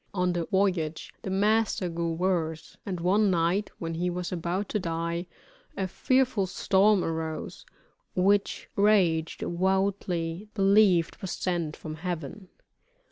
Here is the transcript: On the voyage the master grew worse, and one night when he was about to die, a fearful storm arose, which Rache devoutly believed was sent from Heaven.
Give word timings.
On 0.15 0.33
the 0.33 0.45
voyage 0.45 1.13
the 1.21 1.29
master 1.29 1.87
grew 1.87 2.13
worse, 2.13 2.75
and 2.87 2.99
one 2.99 3.29
night 3.29 3.69
when 3.77 3.93
he 3.93 4.09
was 4.09 4.31
about 4.31 4.67
to 4.69 4.79
die, 4.79 5.27
a 5.77 5.87
fearful 5.87 6.47
storm 6.47 7.03
arose, 7.03 7.67
which 8.15 8.67
Rache 8.75 9.37
devoutly 9.37 10.47
believed 10.55 11.17
was 11.21 11.33
sent 11.33 11.77
from 11.77 11.97
Heaven. 11.97 12.47